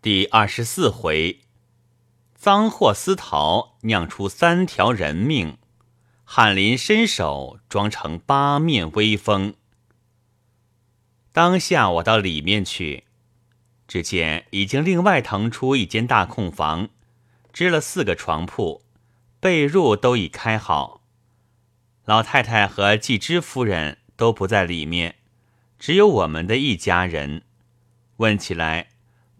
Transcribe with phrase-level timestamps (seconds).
[0.00, 1.40] 第二十四回，
[2.36, 5.58] 赃货私逃酿出三条人命，
[6.22, 9.54] 翰林伸手装成八面威风。
[11.32, 13.06] 当下我到里面去，
[13.88, 16.90] 只见已经另外腾出一间大空房，
[17.52, 18.84] 支了四个床铺，
[19.40, 21.02] 被褥都已开好。
[22.04, 25.16] 老太太和季之夫人都不在里面，
[25.76, 27.42] 只有我们的一家人。
[28.18, 28.90] 问起来。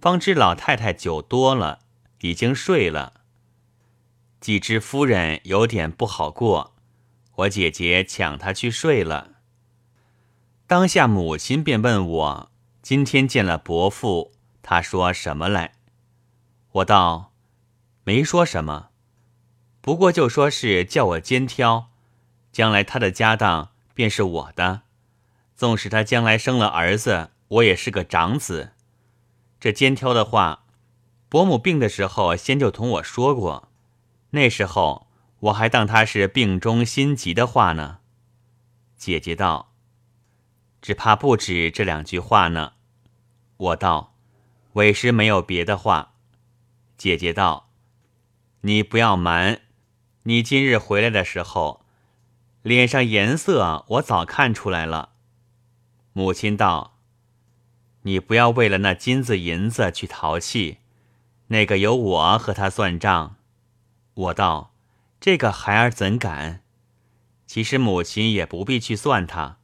[0.08, 1.80] 方知老太太酒多了，
[2.20, 3.20] 已经睡了。
[4.40, 6.74] 季之夫人有点不好过，
[7.34, 9.32] 我姐姐抢她去睡了。
[10.66, 14.32] 当下母亲便问我：“今天见了伯父，
[14.62, 15.74] 他说什么来？”
[16.72, 17.34] 我道
[18.04, 18.88] ：“没说什么，
[19.82, 21.90] 不过就说是叫我肩挑，
[22.50, 24.80] 将来他的家当便是我的。
[25.54, 28.72] 纵使他将来生了儿子，我也是个长子。”
[29.60, 30.64] 这肩挑的话，
[31.28, 33.68] 伯母病的时候先就同我说过，
[34.30, 35.08] 那时候
[35.40, 37.98] 我还当他是病中心急的话呢。
[38.96, 39.72] 姐姐道
[40.80, 42.74] ：“只怕不止这两句话呢。”
[43.58, 44.14] 我道
[44.74, 46.14] ：“委实没有别的话。”
[46.96, 47.68] 姐姐道
[48.62, 49.60] ：“你不要瞒，
[50.22, 51.84] 你今日回来的时候，
[52.62, 55.10] 脸上颜色我早看出来了。”
[56.14, 56.97] 母亲道。
[58.08, 60.78] 你不要为了那金子银子去淘气，
[61.48, 63.36] 那个由我和他算账。
[64.14, 64.72] 我道
[65.20, 66.62] ：“这个孩儿怎敢？
[67.46, 69.58] 其实母亲也不必去算他，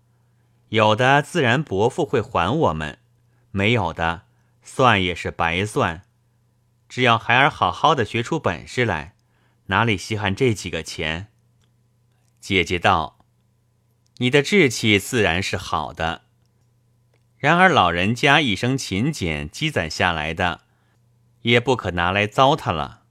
[0.69, 2.99] 有的自然伯父会还我们，
[3.51, 4.27] 没有的
[4.63, 6.03] 算也是白算。
[6.87, 9.15] 只要孩儿好好的学出本事来，
[9.69, 11.29] 哪里稀罕这几个钱？”
[12.41, 13.25] 姐姐道
[14.19, 16.24] ：“你的志气自然是好的。”
[17.45, 20.63] 然而老人家一生勤俭积攒下来的，
[21.43, 23.03] 也不可拿来糟蹋了。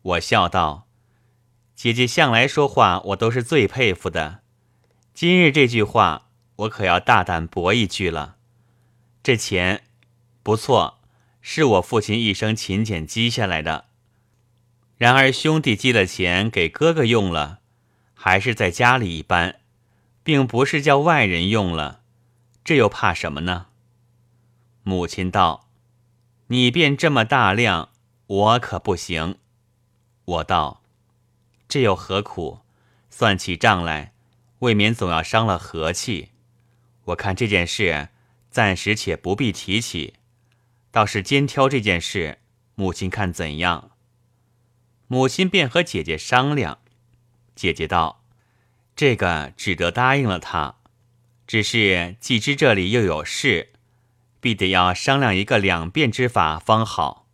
[0.00, 0.86] 我笑道
[1.74, 4.42] ：“姐姐向来说话，我都是最佩服的。
[5.12, 8.36] 今日这句话，我可要大胆驳一句了。
[9.24, 9.82] 这钱
[10.44, 11.00] 不错，
[11.40, 13.86] 是我父亲一生勤俭积下来的。
[14.96, 17.58] 然而兄弟积了钱给哥哥用了，
[18.14, 19.56] 还是在家里一般，
[20.22, 22.02] 并不是叫外人用了。”
[22.64, 23.66] 这又怕什么呢？
[24.82, 25.68] 母亲道
[26.48, 27.90] ：“你便这么大量，
[28.26, 29.38] 我可不行。”
[30.24, 30.82] 我道
[31.68, 32.60] ：“这又何苦？
[33.10, 34.14] 算起账来，
[34.60, 36.30] 未免总要伤了和气。
[37.04, 38.08] 我看这件事
[38.50, 40.14] 暂时且不必提起，
[40.90, 42.38] 倒是肩挑这件事，
[42.74, 43.90] 母亲看怎样？”
[45.06, 46.78] 母亲便和姐姐商量。
[47.54, 48.24] 姐姐道
[48.96, 50.76] ：“这个只得答应了他。”
[51.46, 53.72] 只是季之这里又有事，
[54.40, 57.28] 必得要商量一个两变之法方好。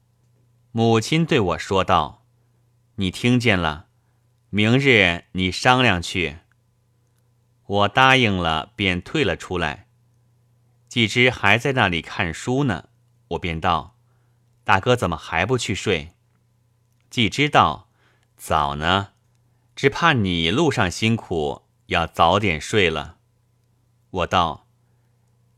[0.72, 2.24] 母亲对我说道
[2.96, 3.86] ：“你听见了？
[4.50, 6.38] 明日你商量去。”
[7.66, 9.86] 我答应了，便退了出来。
[10.88, 12.88] 季之还在那里看书呢，
[13.28, 13.96] 我便道
[14.64, 16.14] ：“大哥怎么还不去睡？”
[17.08, 17.88] 季之道
[18.36, 19.10] ：“早呢，
[19.76, 23.18] 只怕你路上辛苦，要早点睡了。”
[24.10, 24.66] 我道，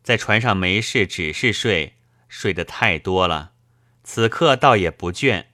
[0.03, 1.95] 在船上没事，只是睡，
[2.29, 3.53] 睡得太多了。
[4.05, 5.47] 此刻倒也不倦。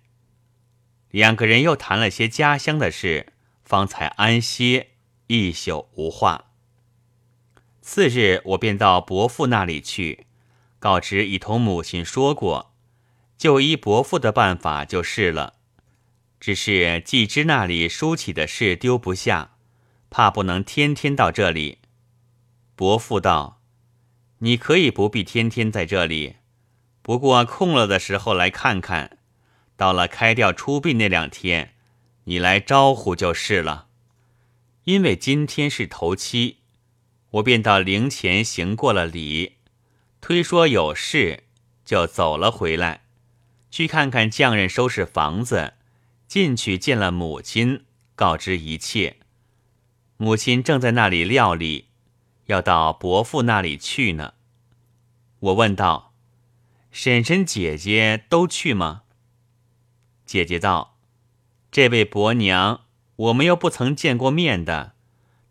[1.10, 3.32] 两个人又谈了些家乡的事，
[3.64, 4.88] 方才安歇
[5.28, 6.46] 一宿无话。
[7.80, 10.26] 次日，我便到伯父那里去，
[10.78, 12.74] 告知已同母亲说过，
[13.38, 15.54] 就依伯父的办法就是了。
[16.40, 19.56] 只是季之那里书起的事丢不下，
[20.10, 21.78] 怕不能天天到这里。
[22.78, 23.60] 伯父道
[24.38, 26.36] ：“你可以不必天天在这里，
[27.02, 29.18] 不过空了的时候来看看。
[29.74, 31.74] 到了开吊出殡那两天，
[32.22, 33.88] 你来招呼就是了。
[34.84, 36.58] 因为今天是头七，
[37.30, 39.56] 我便到灵前行过了礼，
[40.20, 41.42] 推说有事，
[41.84, 43.00] 就走了回来，
[43.72, 45.74] 去看看匠人收拾房子。
[46.28, 49.16] 进去见了母亲，告知一切。
[50.16, 51.86] 母亲正在那里料理。”
[52.48, 54.32] 要到伯父那里去呢，
[55.38, 56.14] 我问道
[56.90, 59.02] ：“婶婶姐姐都去吗？”
[60.24, 60.96] 姐姐道
[61.70, 62.86] ：“这位伯娘，
[63.16, 64.94] 我们又不曾见过面的，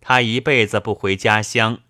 [0.01, 1.81] 她一辈子不回家乡。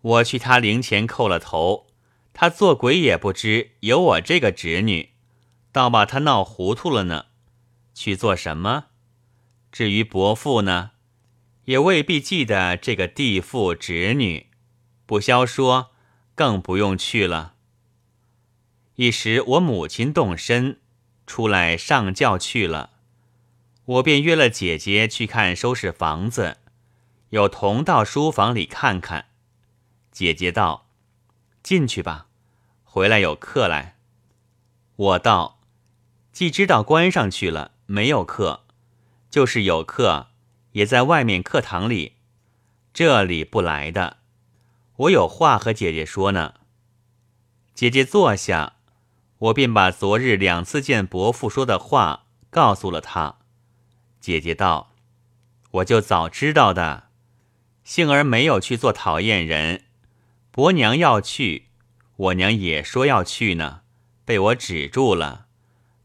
[0.00, 1.86] 我去她灵前叩了头，
[2.32, 5.10] 她做鬼也不知有我这个侄女，
[5.70, 7.26] 倒把她闹糊涂了呢。
[7.94, 8.86] 去做什么？
[9.70, 10.90] 至于伯父呢？”
[11.68, 14.46] 也未必记得这个地父侄女，
[15.04, 15.90] 不消说，
[16.34, 17.56] 更不用去了。
[18.94, 20.80] 一时我母亲动身，
[21.26, 22.92] 出来上轿去了，
[23.84, 26.56] 我便约了姐姐去看收拾房子，
[27.28, 29.26] 有同到书房里看看。
[30.10, 30.88] 姐姐道
[31.62, 32.28] ：“进去吧，
[32.82, 33.98] 回来有客来。”
[34.96, 35.60] 我道
[36.32, 38.64] ：“既知道关上去了，没有客，
[39.28, 40.27] 就是有客，
[40.78, 42.12] 也在外面课堂里，
[42.94, 44.18] 这里不来的。
[44.94, 46.54] 我有话和姐姐说呢。”
[47.74, 48.74] 姐姐坐下。
[49.38, 53.38] 我便把昨日两次见伯父说的话告诉了他。
[54.20, 54.92] 姐姐道
[55.70, 57.08] ：“我就早知道的，
[57.84, 59.84] 幸而没有去做讨厌人。
[60.50, 61.68] 伯娘要去，
[62.16, 63.82] 我娘也说要去呢，
[64.24, 65.46] 被我止住了。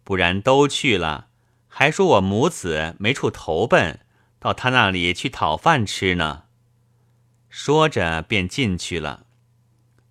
[0.03, 1.29] 不然都去了，
[1.67, 3.99] 还说我母子没处投奔，
[4.43, 6.43] 到他那里去讨饭吃呢。”
[7.49, 9.25] 说着便进去了。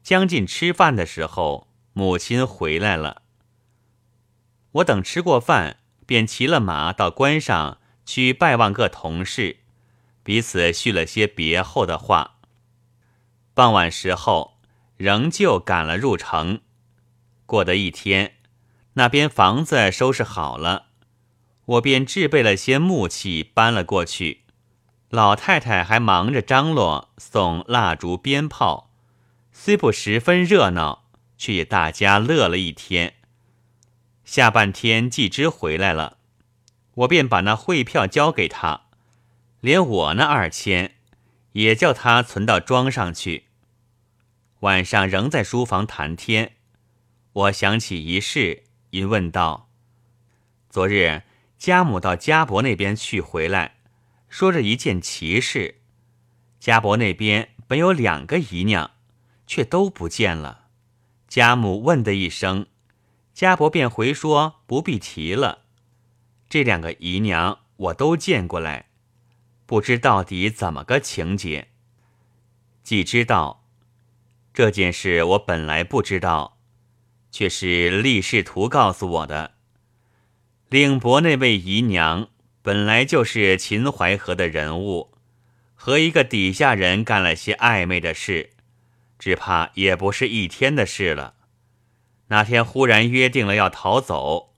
[0.02, 1.68] 将近吃饭的时候。
[1.94, 3.20] 母亲回来了，
[4.70, 5.76] 我等吃过饭，
[6.06, 9.58] 便骑了马到关上去拜望各同事，
[10.22, 12.38] 彼此叙了些别后的话。
[13.52, 14.56] 傍晚时候，
[14.96, 16.62] 仍旧赶了入城。
[17.44, 18.36] 过得一天，
[18.94, 20.86] 那边房子收拾好了，
[21.72, 24.42] 我便置备了些木器搬了过去。
[25.10, 28.90] 老太太还忙着张罗送蜡烛、鞭炮，
[29.52, 31.02] 虽不十分热闹。
[31.42, 33.14] 却也大家乐了一天。
[34.24, 36.18] 下半天季之回来了，
[36.94, 38.82] 我便把那汇票交给他，
[39.60, 40.94] 连我那二千
[41.54, 43.46] 也叫他存到庄上去。
[44.60, 46.52] 晚上仍在书房谈天，
[47.32, 49.68] 我想起一事，因问道
[50.70, 51.22] ：“昨日
[51.62, 53.76] 家母到家伯那边去回来，
[54.28, 55.76] 说着一件奇事。
[56.58, 58.90] 家伯那边本有两个姨娘，
[59.46, 60.66] 却都不见了。”
[61.30, 62.66] 家母问的一声，
[63.32, 65.60] 家伯便回说不必提了。
[66.48, 68.86] 这两个姨娘我都见过来，
[69.64, 71.68] 不知到底怎么个情节。
[72.82, 73.64] 既知道
[74.52, 76.58] 这件事，我本来不知道，
[77.30, 79.51] 却是立仕图告诉我的。
[80.72, 82.30] 令伯那位姨娘
[82.62, 85.12] 本来就是秦淮河的人物，
[85.74, 88.52] 和一个底下人干了些暧昧的事。
[89.18, 91.34] 只怕也不是一天的事了。
[92.28, 94.54] 那天忽然约定了要逃走，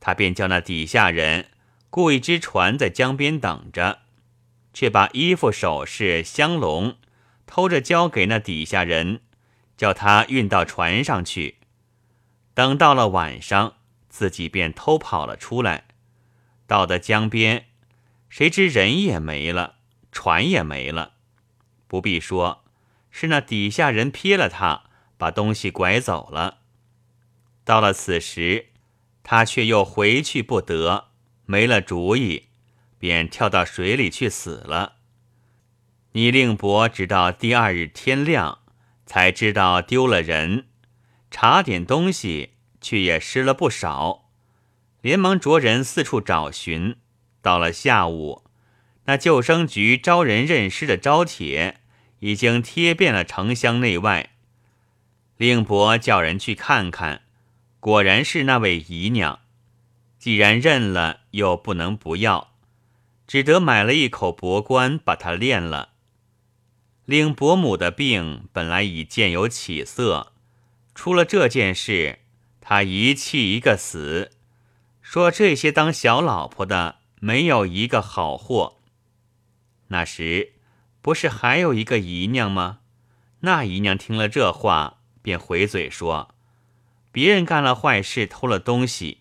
[0.00, 1.50] 他便叫那底下人
[1.90, 4.00] 雇一只船在江边等着，
[4.74, 6.96] 却把衣服、首饰、香笼
[7.46, 9.20] 偷着交给那底下人，
[9.76, 11.58] 叫他运到船上去。
[12.52, 13.74] 等到了晚上，
[14.12, 15.86] 自己便偷跑了出来。
[16.66, 17.68] 到的江边，
[18.28, 19.76] 谁知人也没了，
[20.12, 21.14] 船也没了，
[21.88, 22.62] 不必说。
[23.10, 24.84] 是那底下人瞥了他，
[25.16, 26.58] 把东西拐走了。
[27.64, 28.66] 到了此时，
[29.22, 31.08] 他却又回去不得，
[31.46, 32.48] 没了主意，
[32.98, 34.96] 便跳到水里去死了。
[36.12, 38.58] 倪令伯直到第二日天亮，
[39.06, 40.66] 才知道丢了人，
[41.30, 42.51] 查点东西，
[42.82, 44.28] 却也失了不少，
[45.00, 46.96] 连忙着人四处找寻。
[47.40, 48.44] 到了下午，
[49.04, 51.78] 那救生局招人认尸的招帖。
[52.24, 54.30] 已经贴遍了城乡内外，
[55.36, 57.22] 令伯叫人去看看，
[57.80, 59.40] 果然是那位姨娘。
[60.20, 62.52] 既然认了，又不能不要，
[63.26, 65.94] 只得买了一口薄棺，把它殓了。
[67.04, 70.32] 令伯母的病本来已渐有起色，
[70.94, 72.20] 出了这件事，
[72.62, 74.30] 他一气一个死，
[75.02, 78.78] 说这些当小老婆的没有一个好货。
[79.88, 80.54] 那时。
[81.04, 82.78] 不是还有一个姨娘吗？
[83.40, 86.32] 那姨娘听了这话，便回嘴说
[87.10, 89.18] ：“别人干了坏事，偷了东西，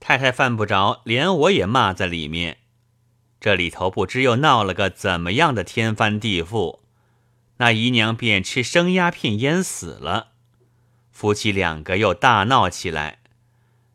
[0.00, 2.58] 太太犯不着，连我也骂在里面。
[3.38, 6.80] 这里头不知又闹了个怎么样的天翻地覆。
[7.58, 10.32] 那姨娘便吃生鸦片淹死了。
[11.14, 13.20] 夫妻两个又大闹起来，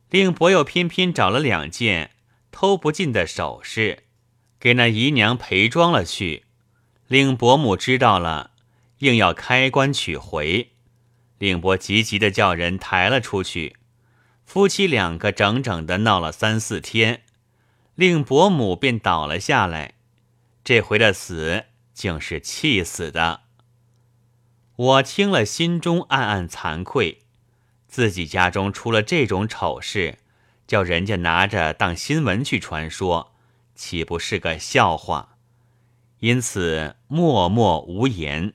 [0.10, 2.12] 令伯又偏偏找了两件
[2.50, 4.04] 偷不尽的首饰，
[4.58, 6.46] 给那姨娘陪装了去。”
[7.08, 8.52] 令伯母知道了，
[9.00, 10.70] 硬要开棺取回。
[11.40, 13.76] 令伯急急的叫人抬了出去。
[14.46, 17.24] 夫妻两个整整的闹了三四天，
[17.96, 19.96] 令伯母便倒了下来。
[20.64, 23.42] 这回的死竟是气死的。
[24.80, 27.24] 我听了，心中暗暗惭愧。
[27.90, 30.20] 自己家中出了这种丑事，
[30.66, 33.36] 叫人家拿着当新闻去传说，
[33.76, 35.36] 岂不是个笑话？
[36.20, 38.54] 因此默默无言。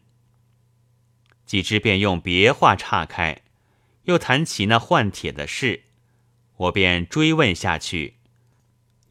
[1.45, 3.43] 几之便用别话岔开，
[4.05, 5.85] 又谈起那换帖的事，
[6.57, 8.17] 我便追问下去，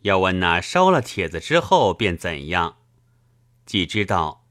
[0.01, 2.77] 要问那烧了帖子之后便怎样。
[3.67, 4.42] 既知道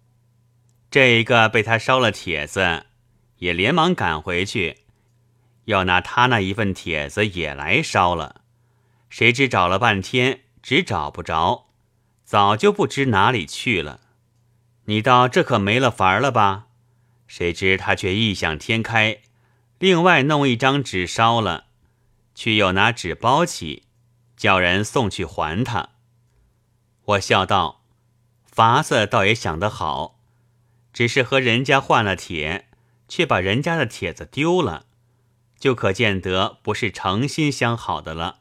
[0.92, 2.84] 这一个被他烧了帖子，
[3.38, 4.80] 也连忙赶回去，
[5.64, 8.42] 要拿他那一份帖子也来烧了。
[9.08, 11.70] 谁知找了半天，只找不着，
[12.26, 14.00] 早就不知哪里去了。
[14.84, 16.66] 你道这可没了法儿了吧？
[17.26, 19.22] 谁知他却异想天开，
[19.78, 21.68] 另外弄一张纸烧了，
[22.34, 23.84] 却又拿纸包起，
[24.37, 25.88] 叫人送去还他。
[27.06, 27.80] 我笑道。
[28.44, 30.20] 法子倒也想得好，
[30.92, 32.68] 只是和人家换了帖，
[33.08, 34.87] 却把人家的帖子丢了，
[35.58, 38.40] 就可见得不是诚心相好的了。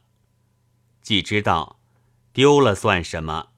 [1.02, 1.80] 既知道
[2.34, 3.50] 丢了算什么？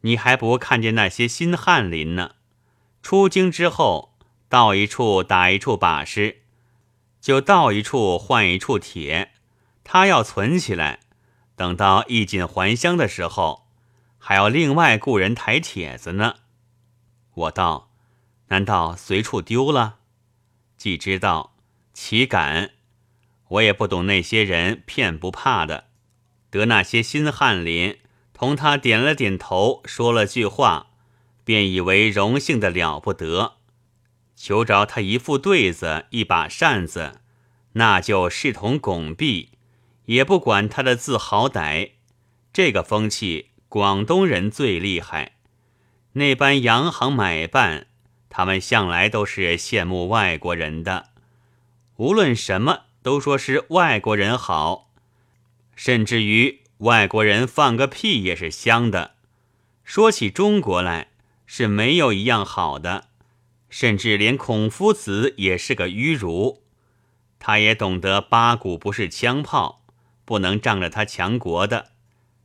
[0.00, 2.36] 你还不看见那些新翰林呢？
[3.02, 4.16] 出京之后，
[4.48, 6.42] 到一处打一处把式，
[7.20, 9.32] 就到一处换一处帖，
[9.82, 11.00] 他要存起来，
[11.56, 13.64] 等到衣锦还乡的时候。
[14.26, 16.36] 还要另外雇人抬帖子呢。
[17.34, 17.90] 我道
[18.48, 19.98] ：“难道随处丢了？”
[20.76, 21.56] 既知道，
[21.92, 22.72] 岂敢？
[23.48, 25.88] 我也不懂那些人骗不怕的。
[26.50, 27.98] 得那些新翰林
[28.32, 30.88] 同他点了点头，说了句话，
[31.44, 33.54] 便以为荣幸的了不得。
[34.36, 37.20] 求着他一副对子，一把扇子，
[37.72, 39.50] 那就视同拱璧，
[40.06, 41.92] 也不管他的字好歹。
[42.52, 43.50] 这个风气。
[43.66, 45.32] 广东人最厉害，
[46.12, 47.88] 那般洋行买办，
[48.36, 51.10] 他们向来都是羡慕外国人的。
[51.94, 54.90] 无论什么都说是外国人好，
[55.76, 59.14] 甚至于外国人放个屁也是香的。
[59.84, 61.10] 说起中国来，
[61.46, 63.04] 是没有一样好的，
[63.70, 66.64] 甚至连孔夫子也是个迂儒。
[67.38, 69.84] 他也懂得八股不是枪炮，
[70.24, 71.92] 不能仗着他强国的，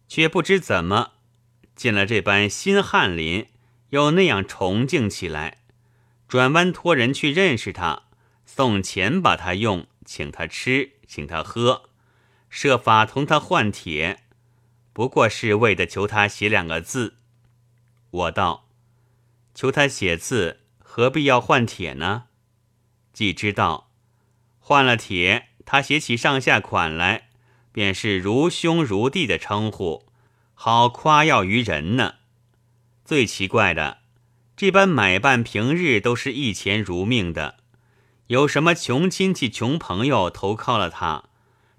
[0.07, 1.13] 却不知怎么。
[1.75, 3.47] 见了这般新翰林，
[3.89, 5.58] 又那样崇敬起来，
[6.29, 8.03] 转弯托人去认识他，
[8.45, 11.89] 送钱把他用，请他吃，请他喝，
[12.51, 14.25] 设法同他换帖，
[14.93, 17.15] 不过是为的求他写两个字。
[18.11, 18.69] 我道：
[19.55, 22.25] 求他写字，何必要换帖呢？
[23.11, 23.89] 既知道
[24.59, 27.29] 换了帖，他写起上下款来，
[27.71, 30.05] 便是如兄如弟的称呼。
[30.53, 32.15] 好夸耀于人呢！
[33.03, 33.98] 最奇怪的，
[34.59, 37.59] 这般买办平日都是一钱如命的，
[38.27, 41.29] 有什么穷亲戚、穷朋友投靠了他，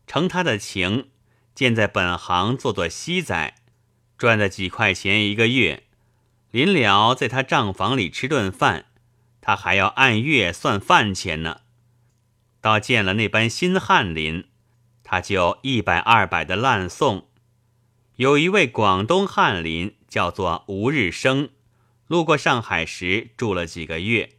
[0.06, 1.10] 承他的情，
[1.54, 3.54] 建在本行做做西仔，
[4.16, 5.82] 赚的几块钱一个月，
[6.50, 8.86] 临了在他账房里吃顿饭，
[9.42, 11.60] 他还要按月算饭钱呢。
[12.62, 14.46] 到见了那般新翰林，
[15.04, 17.28] 他就一百二百的烂送。
[18.16, 21.50] 有一位广东翰林，叫做吴日升，
[22.10, 24.30] 路过上海时住了几个月。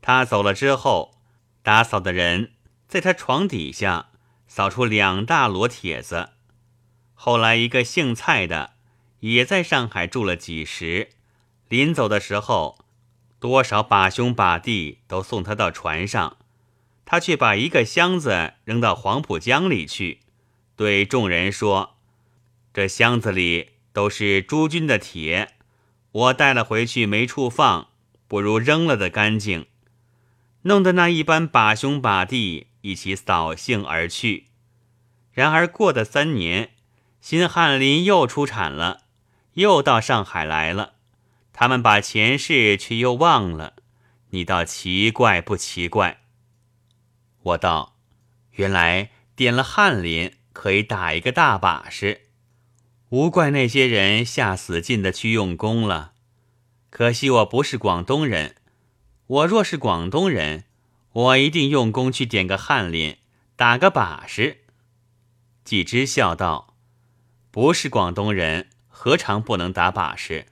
[0.00, 1.20] 他走了之后，
[1.62, 2.54] 打扫的人
[2.88, 4.08] 在他床底下
[4.48, 6.30] 扫出两大摞帖子。
[7.14, 8.72] 后来一个姓蔡的
[9.20, 11.10] 也在上海住了几时，
[11.68, 12.84] 临走的时候，
[13.38, 16.38] 多少把兄把弟都送他到船上，
[17.04, 20.22] 他却把一个箱子扔到黄浦江里去，
[20.74, 21.94] 对众人说。
[22.74, 25.52] 这箱子里都是诸君的帖，
[26.12, 27.88] 我带了回去没处放，
[28.28, 29.66] 不如扔了的干净。
[30.62, 34.48] 弄得那一般把兄把弟一起扫兴而去。
[35.32, 36.70] 然而过的三年，
[37.20, 39.04] 新翰林又出产了，
[39.54, 40.94] 又到上海来了。
[41.52, 43.74] 他们把前世却又忘了，
[44.30, 46.20] 你倒奇怪不奇怪？
[47.42, 47.96] 我道：
[48.52, 52.26] 原来点了翰林可以打一个大把式。
[53.12, 56.14] 无怪那些人下死劲的去用功了，
[56.88, 58.54] 可惜我不是广东人。
[59.26, 60.64] 我若是广东人，
[61.12, 63.18] 我一定用功去点个翰林，
[63.54, 64.62] 打个把式。
[65.62, 66.74] 季之笑道
[67.52, 70.46] ：“不是广东人，何尝不能打把式？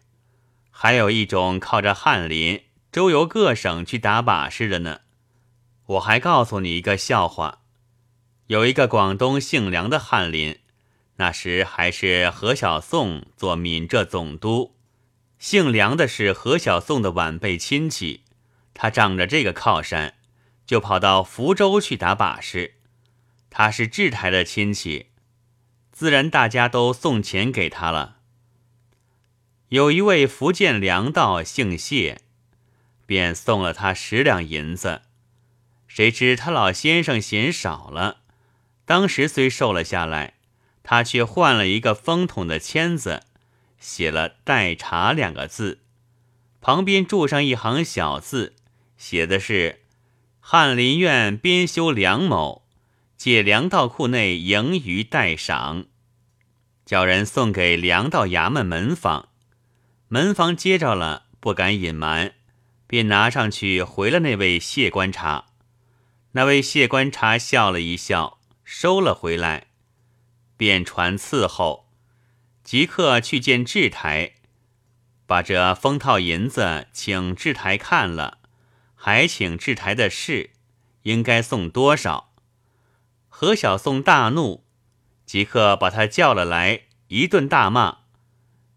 [0.70, 5.00] 还有一种靠着翰林周游各省去打把式的呢。
[5.86, 7.62] 我还告诉你一个笑话：
[8.48, 10.58] 有一个广东姓梁的翰林。”
[11.20, 14.74] 那时还是何小宋做闽浙总督，
[15.38, 18.22] 姓梁的是何小宋的晚辈亲戚，
[18.72, 20.14] 他仗着这个靠山，
[20.64, 22.76] 就跑到福州去打把式。
[23.50, 25.08] 他是制台的亲戚，
[25.92, 28.16] 自然大家都送钱给他了。
[29.68, 32.22] 有一位福建粮道姓谢，
[33.04, 35.02] 便送了他十两银子，
[35.86, 38.20] 谁知他老先生嫌少了，
[38.86, 40.36] 当时虽瘦了下来，
[40.82, 43.22] 他却换了一个风筒的签子，
[43.78, 45.80] 写了“待查”两个字，
[46.60, 48.54] 旁边注上一行小字，
[48.96, 49.82] 写的是
[50.40, 52.66] “翰林院编修梁某
[53.16, 55.86] 借粮道库内盈余待赏”，
[56.84, 59.28] 叫人送给粮道衙门门房。
[60.08, 62.32] 门房接着了，不敢隐瞒，
[62.86, 65.46] 便拿上去回了那位谢观察。
[66.32, 69.68] 那位谢观察笑了一笑，收了回来，
[70.60, 71.86] 便传伺候，
[72.62, 74.34] 即刻去见制台，
[75.24, 78.40] 把这封套银子请制台看了，
[78.94, 80.50] 还请制台的事，
[81.04, 82.34] 应该送多少。
[83.30, 84.62] 何小宋大怒，
[85.24, 88.00] 即刻把他叫了来，一顿大骂。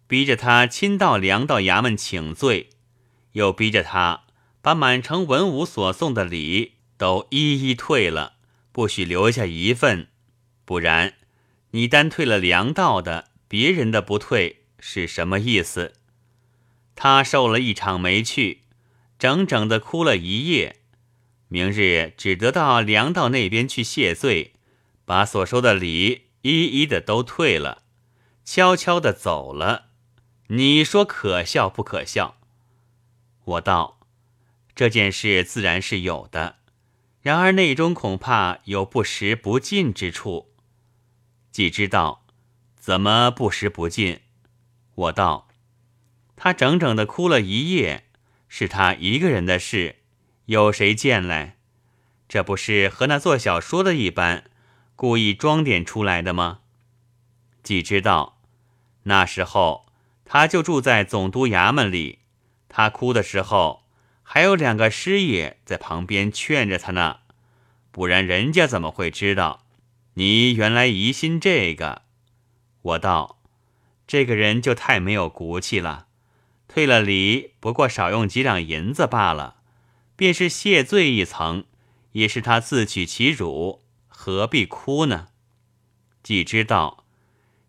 [0.07, 2.69] 逼着他亲到粮道衙门请罪，
[3.33, 4.23] 又逼着他
[4.61, 8.35] 把满城文武所送的礼都一一退了，
[8.71, 10.07] 不许留下一份，
[10.63, 11.15] 不然
[11.75, 15.93] 你单退了粮道的，别人的不退是什么意思？
[16.95, 18.61] 他受了一场没趣，
[19.17, 20.81] 整整的哭了一夜，
[21.47, 24.53] 明日只得到粮道那边去谢罪，
[25.03, 27.81] 把所收的礼一一的都退了，
[28.45, 29.87] 悄悄的走了。
[30.49, 32.37] 你说可笑不可笑？
[33.45, 33.99] 我道，
[34.75, 36.57] 这件事自然是有的，
[37.23, 40.52] 然而内中恐怕有不实不尽之处。
[41.53, 42.25] 既知道，
[42.75, 44.21] 怎么不食不进？
[44.95, 45.47] 我道，
[46.35, 48.05] 他整整的哭了一夜，
[48.47, 49.97] 是他一个人的事，
[50.47, 51.57] 有谁见来？
[52.27, 54.45] 这不是和那做小说的一般，
[54.95, 56.61] 故意装点出来的吗？
[57.61, 58.41] 既知道，
[59.03, 59.85] 那时候。
[60.25, 62.19] 他就住在总督衙门里，
[62.67, 63.83] 他哭的时候，
[64.23, 67.19] 还有两个师爷在旁边劝着他呢，
[67.91, 69.62] 不然人家怎么会知道？
[70.15, 72.03] 你原来疑心这个？
[72.83, 73.39] 我道，
[74.05, 76.05] 这个人就太没有骨气了，
[76.67, 79.55] 退了礼，不过少用几两银子罢了，
[80.15, 81.65] 便是谢罪一层，
[82.11, 85.29] 也是他自取其辱，何必哭呢？
[86.21, 87.05] 既知道，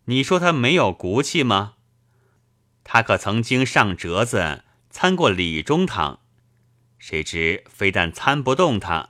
[0.04, 1.76] 你说他没有骨气吗？
[2.82, 6.20] 他可曾经上折子参过李中堂，
[6.98, 9.08] 谁知非但参不动他，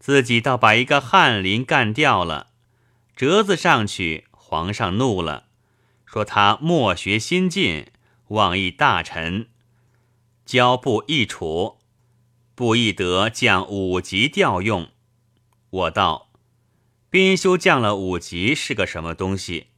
[0.00, 2.48] 自己倒把一个翰林干掉了。
[3.16, 5.46] 折子上去，皇上怒了，
[6.04, 7.86] 说他莫学新进，
[8.28, 9.48] 妄议大臣，
[10.44, 11.78] 交部一处，
[12.54, 14.88] 不亦得降五级调用。
[15.70, 16.30] 我道，
[17.08, 19.68] 编修降了五级是个什么东西？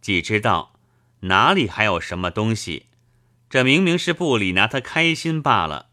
[0.00, 0.74] 既知道。
[1.22, 2.86] 哪里还有什么东西？
[3.50, 5.88] 这明明是部里拿他开心罢了。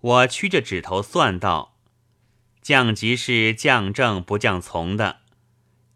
[0.00, 1.78] 我屈着指头算道：
[2.60, 5.20] 降级是降正不降从的，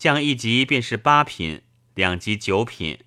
[0.02, 1.62] 降一级便是八品，
[1.94, 3.04] 两级九品，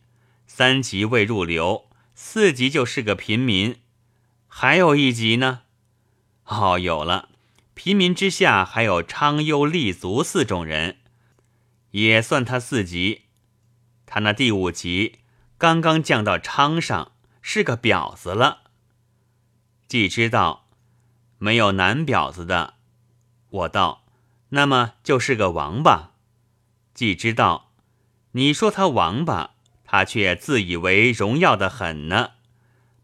[0.47, 3.81] 三级未入流，四级就是个平民，
[4.47, 5.63] 还有一级呢。
[6.45, 7.27] 哦，有了，
[7.73, 10.99] 平民之下还有昌优立足四种人，
[11.91, 13.23] 也算他四级。
[14.05, 15.19] 他那第五级
[15.57, 18.61] 刚刚降到昌上，是个婊子了。
[19.89, 20.69] 既知道
[21.39, 22.75] 没有男婊子的，
[23.49, 24.05] 我道，
[24.51, 26.14] 那么就是个王八。
[26.95, 27.71] 既知道
[28.31, 29.51] 你说他王八，
[29.83, 32.31] 他却自以为荣耀的很呢，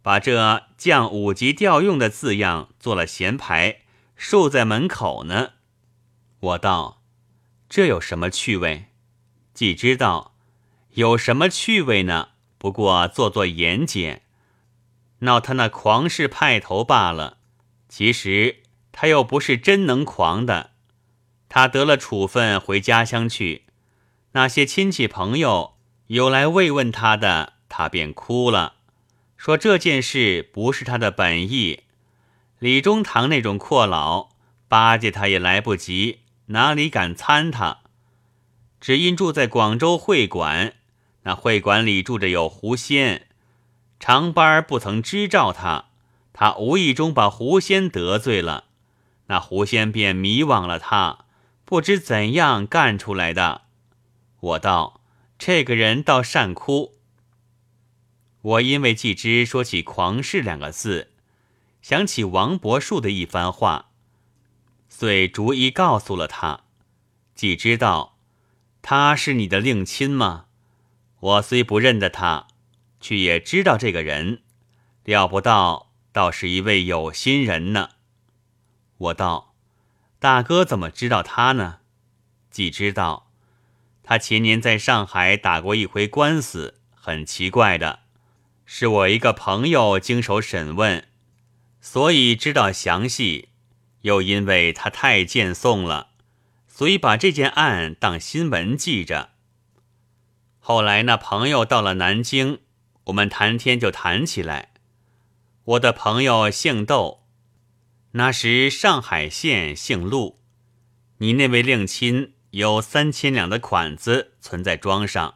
[0.01, 3.81] 把这降五级调用的字样做了闲牌，
[4.15, 5.51] 竖在门口呢。
[6.39, 7.03] 我道，
[7.69, 8.87] 这有什么趣味？
[9.53, 10.29] 既知道。
[10.95, 12.29] 有什么趣味呢？
[12.57, 14.23] 不过做做演解，
[15.19, 17.37] 闹他那狂势派头罢了。
[17.87, 20.71] 其实他又不是真能狂的。
[21.47, 23.63] 他得了处分回家乡去，
[24.33, 25.73] 那些亲戚朋友
[26.07, 28.75] 有来慰问他的，他便哭了，
[29.35, 31.83] 说这件事不是他的本意。
[32.59, 34.29] 李中堂那种阔佬
[34.67, 37.79] 巴结他也来不及，哪里敢参他？
[38.79, 40.75] 只因住在广州会馆。
[41.23, 43.27] 那会馆里住着有狐仙，
[43.99, 45.85] 长班不曾知照他，
[46.33, 48.63] 他无意中把狐仙得罪了，
[49.27, 51.25] 那狐仙便迷惘了他，
[51.63, 53.61] 不知怎样干出来的。
[54.41, 55.01] 我道
[55.37, 56.97] 这个人倒善哭。
[58.41, 61.11] 我因为季之说起“狂士”两个字，
[61.81, 63.91] 想起王伯树的一番话，
[64.89, 66.61] 遂逐一告诉了他。
[67.35, 68.17] 季知道
[68.81, 70.45] 他是你的令亲吗？
[71.19, 72.47] 我虽不认得他，
[72.99, 74.41] 却也知道这个人，
[75.03, 77.91] 料不到倒是一位有心人呢。
[78.97, 79.53] 我道
[80.17, 81.81] ：“大哥怎么知道他呢？
[82.49, 83.30] 既知道，
[84.03, 87.99] 他前年在上海打过一回官司，很奇怪的，
[88.65, 91.07] 是我一个朋友经手审问，
[91.79, 93.49] 所以知道详细。
[94.01, 96.09] 又因为他太见送了，
[96.67, 99.29] 所以把这件案当新闻记着。
[100.59, 102.61] 后来那朋友到了南京，
[103.03, 104.69] 我们谈天就谈起来。
[105.63, 107.19] 我的朋友姓窦，
[108.13, 110.39] 那时上海县姓陆。
[111.19, 115.35] 你那位令亲有三千两的款子存在庄上，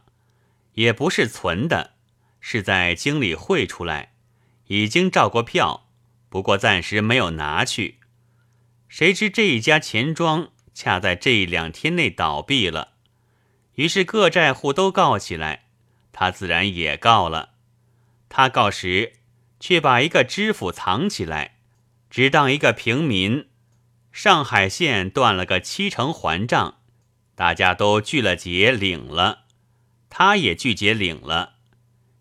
[0.74, 1.94] 也不是存的，
[2.40, 4.14] 是在京里汇出来，
[4.68, 5.88] 已经照过票，
[6.30, 8.00] 不过暂时没有拿去。
[8.90, 12.94] 谁知这一家钱庄恰在这两天内倒闭了，
[13.76, 15.68] 于是各债户都告起来，
[16.12, 17.52] 他自然也告了。
[18.28, 19.14] 他告时，
[19.62, 21.60] 却把一个知府藏起来，
[22.10, 23.48] 只当一个平民。
[24.12, 26.80] 上海县断了个七成还账，
[27.36, 29.44] 大家都聚了节领了，
[30.10, 31.56] 他也聚节领了。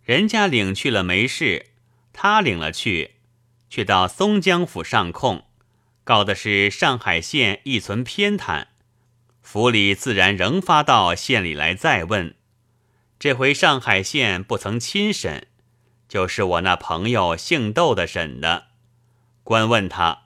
[0.03, 1.66] 人家领去了没事，
[2.12, 3.14] 他领了去，
[3.70, 5.46] 却到松江府上控。
[6.03, 8.66] 告的是上海县一存偏袒，
[9.40, 12.35] 府里自然仍发到县里来再问。
[13.18, 15.46] 这回上海县不曾亲审，
[16.07, 18.66] 就是我那朋友姓窦的审的。
[19.42, 20.24] 官问他：“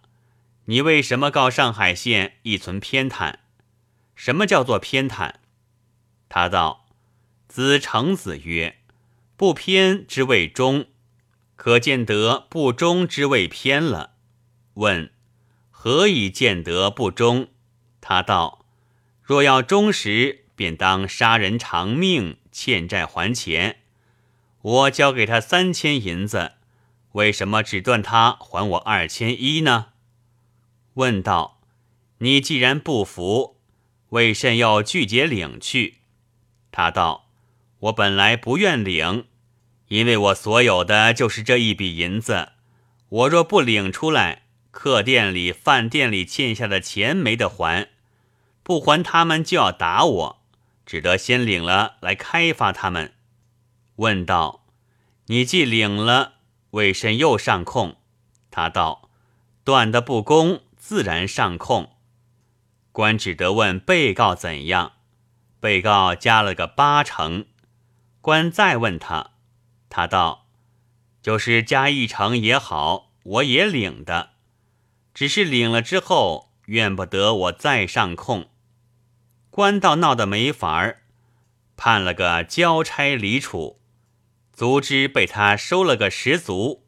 [0.67, 3.35] 你为什么告上海县一存偏袒？
[4.19, 5.35] 什么叫做偏袒？”
[6.29, 6.87] 他道
[7.47, 8.79] ：“子成子曰
[9.39, 10.87] ：‘不偏之谓忠，
[11.55, 14.15] 可见得不忠之谓偏了。’
[14.75, 15.11] 问。”
[15.81, 17.51] 何以见得不忠？
[18.01, 18.65] 他道
[19.23, 23.79] ：“若要忠实，便当杀人偿命，欠债还钱。
[24.61, 26.55] 我交给他三千银子，
[27.13, 29.93] 为什么只断他还我二千一呢？”
[30.95, 31.61] 问道
[32.19, 33.58] ：“你既然不服，
[34.11, 35.99] 为甚要拒绝领去？”
[36.73, 37.29] 他道
[37.81, 39.27] ：“我本来不愿领，
[39.89, 42.51] 因为我所有的就是这一笔银子，
[43.09, 47.89] 我若不领出来。”客店里、饭店里欠下的钱没得还，
[48.63, 50.43] 不还他们就要打我，
[50.87, 53.15] 只得先领了来开发他们。
[53.97, 54.65] 问道
[55.27, 56.35] ：“你既领了，
[56.73, 57.97] 为甚又上控？”
[58.53, 59.11] 他道
[59.65, 61.97] ：“断的不公，自然上控。”
[62.99, 64.95] 官只得问被告怎样，
[65.61, 67.47] 被告加了个八成。
[68.21, 69.35] 官再问他，
[69.89, 70.49] 他道
[71.23, 74.31] ：“就是加一成也好，我也领的。”
[75.15, 78.49] 只是领了之后，怨不得我再上控。
[79.49, 81.03] 官道闹得没法儿，
[81.77, 83.81] 判了个交差离处，
[84.53, 86.85] 足之被他收了个十足。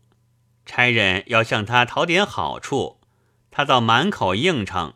[0.67, 3.01] 差人要向他讨点好处，
[3.53, 4.95] 他倒满口应承，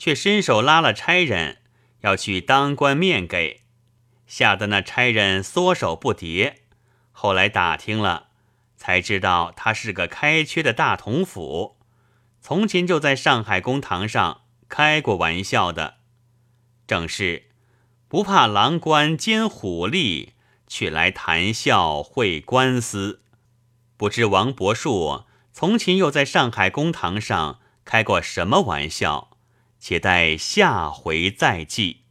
[0.00, 1.58] 却伸手拉了差人
[2.00, 3.60] 要去当官面给，
[4.26, 6.54] 吓得那差人缩手不迭。
[7.12, 8.28] 后来打听了，
[8.78, 11.76] 才知道他是个开缺的大同府。
[12.40, 15.98] 从前就在上海公堂上开过玩笑的，
[16.86, 17.50] 正是
[18.08, 20.30] 不怕狼官兼虎吏，
[20.66, 23.20] 却来谈笑会官司。
[23.98, 29.29] 不知王伯树从前又在上海公堂上开过什么玩笑？
[29.80, 32.09] 且待下回再记。